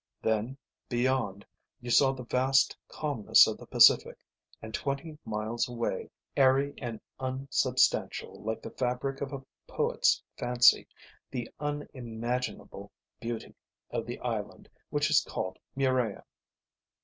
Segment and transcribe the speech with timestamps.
[0.23, 0.57] Then,
[0.89, 1.45] beyond,
[1.79, 4.17] you saw the vast calmness of the Pacific
[4.59, 10.87] and twenty miles away, airy and unsubstantial like the fabric of a poet's fancy,
[11.29, 13.53] the unimaginable beauty
[13.91, 16.23] of the island which is called Murea.